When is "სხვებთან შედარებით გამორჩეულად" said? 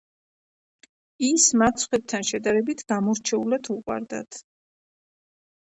1.83-3.71